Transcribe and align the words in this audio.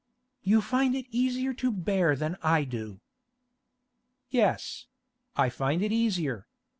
'You 0.41 0.61
find 0.61 0.95
it 0.95 1.05
easier 1.11 1.53
to 1.53 1.69
bear 1.71 2.15
than 2.15 2.35
I 2.41 2.63
do.' 2.63 3.01
'Yes; 4.31 4.87
I 5.35 5.49
find 5.49 5.83
it 5.83 5.91
easier. 5.91 6.47